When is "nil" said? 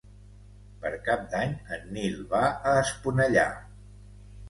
1.99-2.19